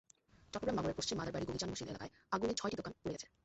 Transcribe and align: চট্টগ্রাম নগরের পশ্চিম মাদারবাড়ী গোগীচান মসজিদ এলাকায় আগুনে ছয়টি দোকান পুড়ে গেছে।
চট্টগ্রাম 0.53 0.75
নগরের 0.77 0.97
পশ্চিম 0.99 1.15
মাদারবাড়ী 1.17 1.45
গোগীচান 1.47 1.69
মসজিদ 1.71 1.89
এলাকায় 1.89 2.11
আগুনে 2.31 2.53
ছয়টি 2.59 2.75
দোকান 2.79 2.93
পুড়ে 2.93 3.13
গেছে। 3.15 3.27